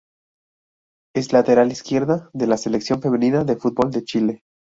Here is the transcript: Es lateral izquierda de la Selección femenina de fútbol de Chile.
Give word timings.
Es 1.15 1.31
lateral 1.31 1.71
izquierda 1.71 2.31
de 2.33 2.47
la 2.47 2.57
Selección 2.57 3.03
femenina 3.03 3.43
de 3.43 3.55
fútbol 3.55 3.91
de 3.91 4.03
Chile. 4.03 4.41